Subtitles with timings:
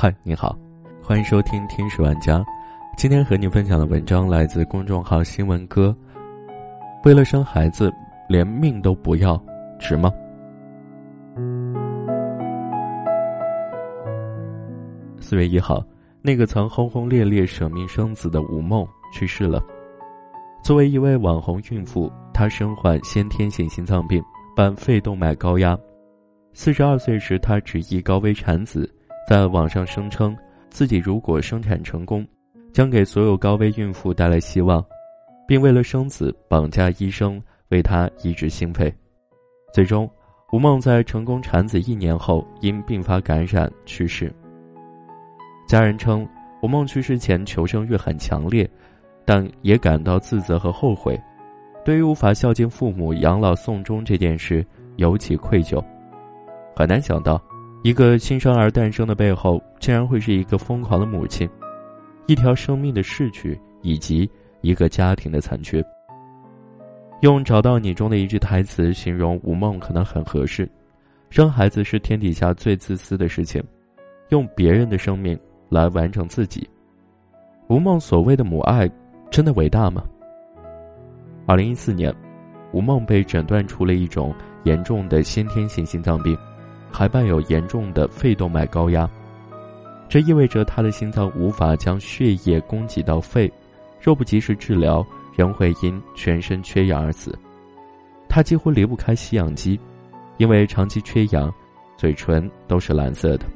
[0.00, 0.56] 嗨，你好，
[1.02, 2.38] 欢迎收听《天使玩家》。
[2.96, 5.92] 今天和你分享的文章来自公众号“新闻哥”。
[7.04, 7.92] 为了生孩子，
[8.28, 9.36] 连命都不要，
[9.76, 10.08] 值吗？
[15.18, 15.84] 四月一号，
[16.22, 19.60] 那个曾轰轰烈烈舍命生子的吴梦去世了。
[20.62, 24.22] 作为一位网红孕妇，她身患先天性心脏病，
[24.54, 25.76] 伴肺动脉高压。
[26.52, 28.88] 四十二岁时，她执意高危产子。
[29.28, 30.34] 在网上声称，
[30.70, 32.26] 自己如果生产成功，
[32.72, 34.82] 将给所有高危孕妇带来希望，
[35.46, 38.90] 并为了生子绑架医生为她移植心肺。
[39.70, 40.08] 最终，
[40.50, 44.34] 吴梦在成功产子一年后因并发感染去世。
[45.66, 46.26] 家人称，
[46.62, 48.66] 吴梦去世前求生欲很强烈，
[49.26, 51.20] 但也感到自责和后悔，
[51.84, 54.64] 对于无法孝敬父母、养老送终这件事
[54.96, 55.84] 尤其愧疚。
[56.74, 57.38] 很难想到。
[57.82, 61.48] 一个新生儿诞生的背后，竟然会是一个疯狂的母亲，
[62.26, 64.28] 一条生命的逝去，以及
[64.62, 65.82] 一个家庭的残缺。
[67.20, 70.68] 用“找到你”中的一句台词形容吴梦，可能很合适：
[71.30, 73.62] 生孩子是天底下最自私的事情，
[74.30, 76.68] 用别人的生命来完成自己。
[77.68, 78.90] 吴梦所谓的母爱，
[79.30, 80.02] 真的伟大吗？
[81.46, 82.12] 二零一四年，
[82.72, 84.34] 吴梦被诊断出了一种
[84.64, 86.36] 严重的先天性心脏病。
[86.90, 89.08] 还伴有严重的肺动脉高压，
[90.08, 93.52] 这意味着他的心脏无法将血液供给到肺，
[94.00, 97.38] 若不及时治疗，仍会因全身缺氧而死。
[98.28, 99.78] 他几乎离不开吸氧机，
[100.36, 101.52] 因为长期缺氧，
[101.96, 103.46] 嘴唇都是蓝色的。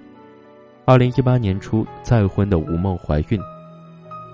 [0.85, 3.41] 二零一八年初再婚的吴梦怀孕，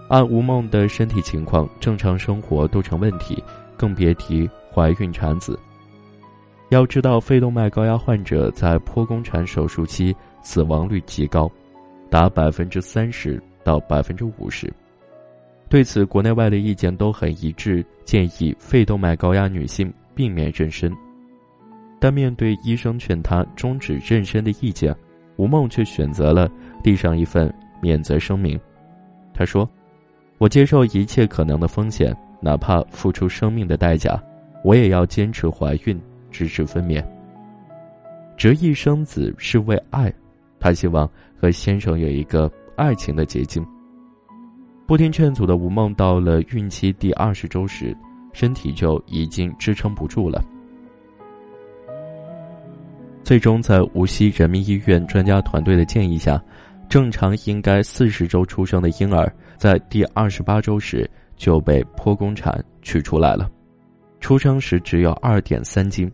[0.08, 3.42] 按吴梦的身体情况，正常生活都成问题，
[3.76, 5.58] 更别提怀孕产子。
[6.70, 11.50] 要知道，肺动脉高压患者在剖宫产手术期死亡率极高，
[12.10, 14.70] 达百分之三十到百分之五十。
[15.70, 20.92] 对此，国内外的意见都很一致，建议肺动脉高压女性避免妊娠。
[21.98, 24.94] 但面对医生劝她终止妊娠的意见，
[25.36, 26.50] 吴梦却选择了
[26.82, 28.58] 递上一份免责声明。
[29.34, 29.68] 她说
[30.38, 34.22] ：“我接受一切可能的风险，哪怕付出生命的代价，
[34.62, 35.98] 我也要坚持怀孕。”
[36.30, 37.04] 支持分娩，
[38.36, 40.12] 执意生子是为爱，
[40.60, 41.08] 她希望
[41.40, 43.64] 和先生有一个爱情的结晶。
[44.86, 47.94] 不听劝阻的吴梦，到了孕期第二十周时，
[48.32, 50.42] 身体就已经支撑不住了。
[53.22, 56.42] 最终，在无锡人民医院专家团队的建议下，
[56.88, 63.50] 正常应该四十周出生的婴儿，在第二十八周时就被剖宫产取出来了，
[64.20, 66.10] 出生时只有二点三斤。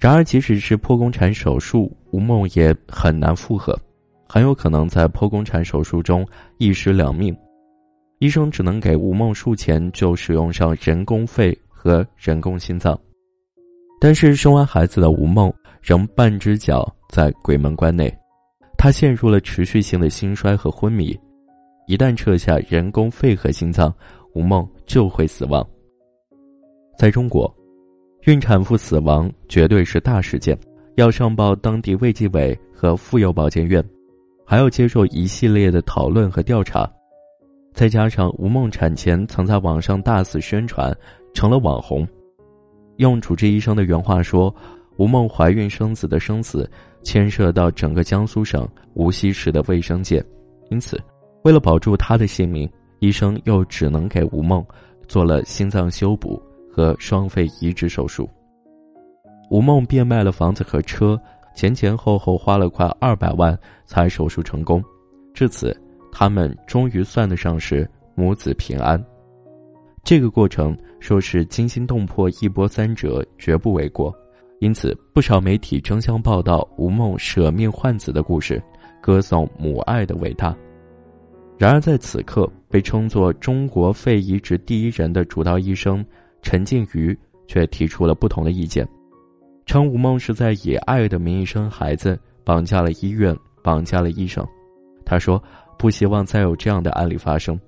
[0.00, 3.78] 然而，即使是剖宫产手术，吴梦也很难复荷，
[4.26, 7.36] 很有可能在剖宫产手术中一尸两命。
[8.18, 12.98] 医生只能给吴梦术前就使用上人工肺和人工心脏。
[14.00, 15.52] 但是，生完孩子的吴梦
[15.82, 18.10] 仍半只脚在鬼门关内，
[18.78, 21.14] 她陷入了持续性的心衰和昏迷。
[21.86, 23.94] 一旦撤下人工肺和心脏，
[24.34, 25.62] 吴梦就会死亡。
[26.96, 27.54] 在中国。
[28.26, 30.56] 孕产妇死亡绝对是大事件，
[30.96, 33.82] 要上报当地卫计委和妇幼保健院，
[34.44, 36.88] 还要接受一系列的讨论和调查。
[37.72, 40.94] 再加上吴梦产前曾在网上大肆宣传，
[41.32, 42.06] 成了网红。
[42.96, 44.54] 用主治医生的原话说
[44.98, 46.70] ：“吴梦怀孕生子的生死
[47.02, 50.22] 牵涉到整个江苏省无锡市的卫生界，
[50.68, 51.00] 因此，
[51.44, 54.62] 为了保住她的性命，医生又只能给吴梦
[55.08, 56.38] 做了心脏修补。”
[56.70, 58.28] 和双肺移植手术，
[59.50, 61.20] 吴梦变卖了房子和车，
[61.54, 64.82] 前前后后花了快二百万才手术成功。
[65.34, 65.76] 至此，
[66.12, 69.02] 他们终于算得上是母子平安。
[70.02, 74.14] 这个过程说是惊心动魄、一波三折，绝不为过。
[74.60, 78.62] 因此，不少媒体争相报道吴梦舍命换子的故事，
[79.00, 80.54] 歌颂母爱的伟大。
[81.58, 86.04] 然而，在此刻，被称作中国肺移植第一人的主刀医生。
[86.42, 87.16] 陈静瑜
[87.46, 88.86] 却提出了不同的意见，
[89.66, 94.46] 称吴梦是在以爱的名义生孩子，绑架了医院，绑架了医生。
[95.04, 95.42] 他说
[95.78, 97.58] ：“不希望再有这样的案例发生，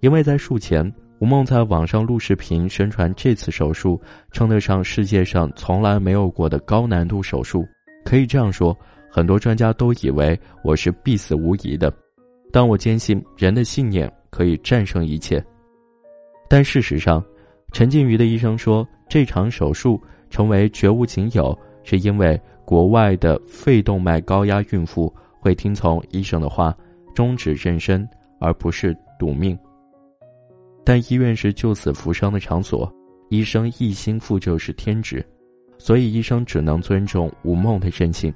[0.00, 4.00] 因为在术前，吴梦在网上录视频宣传这次手术
[4.32, 7.64] 称得上世界上从来没有过的高难度手术。
[8.04, 8.76] 可以这样说，
[9.10, 11.92] 很多专家都以为我是必死无疑的，
[12.52, 15.42] 但我坚信人的信念可以战胜一切。
[16.48, 17.24] 但事实上。”
[17.72, 26.76] 陈静瑜的医生说，这场手术成为绝无仅有，是因为国外的肺动脉高压孕妇会听从医生的话，
[27.14, 28.06] 终止妊娠，
[28.38, 29.58] 而不是赌命。
[30.84, 32.92] 但医院是救死扶伤的场所，
[33.28, 35.24] 医生一心负就是天职，
[35.78, 38.32] 所以医生只能尊重吴梦的任性。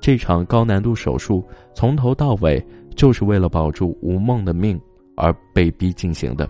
[0.00, 1.44] 这场高难度手术
[1.74, 2.64] 从头到尾
[2.96, 4.80] 就是为了保住吴梦的命
[5.16, 6.48] 而被逼进行的。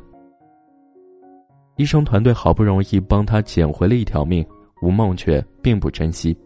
[1.82, 4.46] 医生团队好不容易帮他捡回了一条命，
[4.82, 6.36] 吴梦却并不珍惜。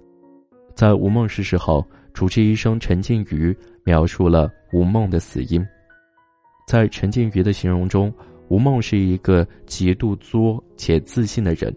[0.74, 3.54] 在吴梦逝世后，主治医生陈静瑜
[3.84, 5.62] 描述了吴梦的死因。
[6.66, 8.10] 在陈静瑜的形容中，
[8.48, 11.70] 吴梦是一个极度作且自信的人，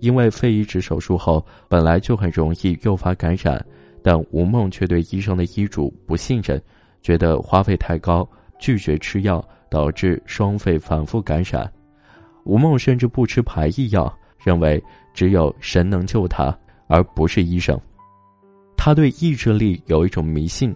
[0.00, 3.64] 因为肺移植手术后本来就很容易诱发感染，
[4.02, 6.62] 但吴梦却对医生的医嘱不信任，
[7.00, 11.72] 觉得花费太高，拒绝吃药，导致双肺反复感染。
[12.50, 14.82] 吴梦甚至不吃排异药，认为
[15.14, 16.52] 只有神能救他，
[16.88, 17.80] 而不是医生。
[18.76, 20.74] 他对意志力有一种迷信。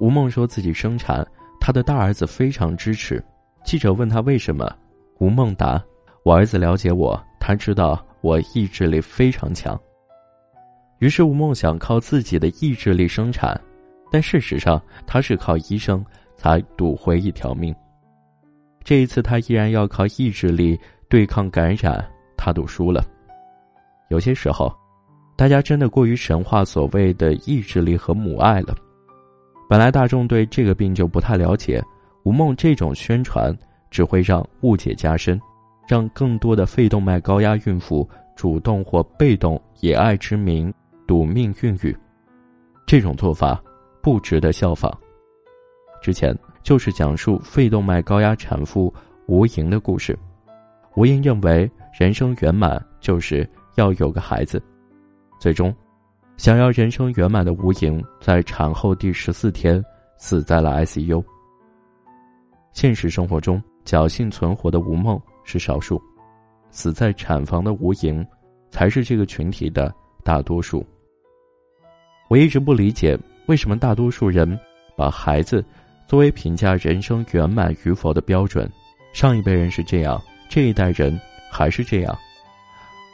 [0.00, 1.22] 吴梦说自己生产，
[1.60, 3.22] 他的大儿子非常支持。
[3.66, 4.74] 记者问他为什么，
[5.18, 5.78] 吴梦答
[6.24, 9.78] ：“我儿子了解我，他知道我意志力非常强。”
[11.00, 13.60] 于是吴梦想靠自己的意志力生产，
[14.10, 16.02] 但事实上他是靠医生
[16.34, 17.74] 才赌回一条命。
[18.82, 20.78] 这一次他依然要靠意志力
[21.14, 22.04] 对抗感染，
[22.36, 23.00] 他赌输了。
[24.08, 24.74] 有些时候，
[25.36, 28.74] 大家真的过于神话所谓的意志力和母爱了。
[29.70, 31.80] 本来大众对这个病就不太了解。
[32.24, 33.56] 吴梦这种宣传
[33.92, 35.40] 只会让误解加深，
[35.86, 40.74] 让更多的肺动脉高压孕妇主动或被动以爱之名
[41.06, 41.96] 赌命孕育，
[42.88, 43.62] 这种做法
[44.02, 44.92] 不值得效仿。
[46.02, 48.92] 之前就是讲述肺动脉高压产妇
[49.28, 50.18] 吴莹的故事，
[50.96, 54.62] 吴莹认为人生圆满就是要有个孩子，
[55.40, 55.74] 最终，
[56.36, 59.84] 想要人生圆满的吴莹在产后第十四天
[60.18, 61.22] 死在了 ICU。
[62.72, 66.00] 现实生活中，侥幸存活的吴梦是少数，
[66.70, 68.24] 死在产房的吴莹，
[68.70, 69.92] 才是这个群体的
[70.22, 70.86] 大多数。
[72.28, 74.58] 我一直不理解，为什么大多数人
[74.96, 75.64] 把孩子
[76.06, 78.70] 作为评价人生圆满与否的标准？
[79.12, 80.20] 上一辈人是这样，
[80.54, 81.20] 这一代人
[81.50, 82.16] 还是这样。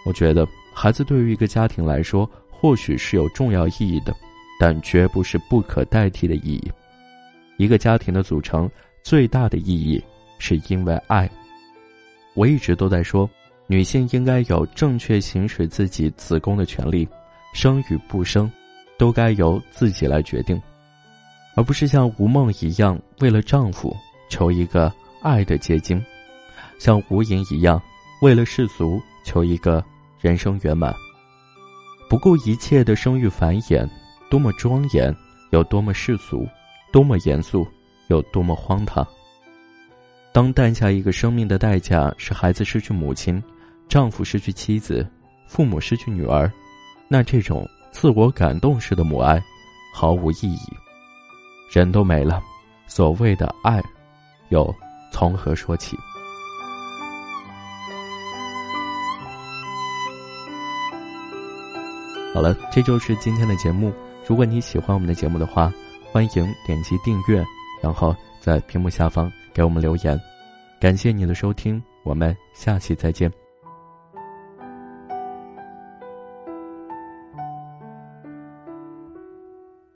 [0.04, 4.14] 我觉得，孩子对于一个家庭来说，或许是有重要意义的，
[4.60, 6.70] 但绝不是不可代替的意义。
[7.56, 8.70] 一个家庭的组成。
[9.02, 10.04] 最大的意义
[10.38, 11.26] 是因为爱。
[12.34, 13.28] 我一直都在说，
[13.66, 17.08] 女性应该有正确行使自己子宫的权利，
[17.54, 18.52] 生与不生，
[18.98, 20.60] 都该由自己来决定，
[21.56, 23.96] 而不是像吴梦一样为了丈夫
[24.28, 24.92] 求一个
[25.22, 25.98] 爱的结晶，
[26.80, 27.80] 像无垠一样
[28.22, 29.84] 为了世俗求一个
[30.18, 30.92] 人生圆满，
[32.08, 33.88] 不顾一切的生育繁衍，
[34.28, 35.14] 多么庄严，
[35.50, 36.44] 有多么世俗，
[36.92, 37.64] 多么严肃。
[38.08, 39.06] 有多么荒唐！
[40.32, 43.40] 当诞下一个生命的代价是孩子失去母亲，
[43.88, 45.08] 丈夫失去妻子，
[45.46, 46.50] 父母失去女儿，
[47.06, 49.40] 那这种自我感动式的母爱
[49.94, 50.76] 毫无意义。
[51.72, 52.42] 人都没了，
[52.88, 53.80] 所谓的爱
[54.48, 54.74] 又
[55.12, 55.96] 从何说起？
[62.40, 63.92] 好了，这就是今天的节目。
[64.26, 65.70] 如果你喜欢我们的节目的话，
[66.10, 67.44] 欢迎点击订阅。
[67.82, 70.18] 然后在屏幕下方给我们留言，
[70.80, 73.30] 感谢你的收听，我们下期再见。